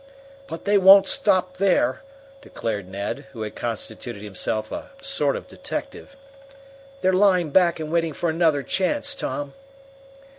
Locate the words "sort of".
4.99-5.47